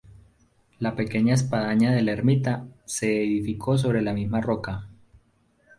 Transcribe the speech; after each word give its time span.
La 0.79 0.95
pequeña 0.95 1.35
espadaña 1.35 1.91
de 1.91 2.01
la 2.01 2.11
ermita 2.13 2.65
se 2.85 3.21
edificó 3.21 3.77
sobre 3.77 4.01
la 4.01 4.13
misma 4.15 4.41
roca. 4.41 4.89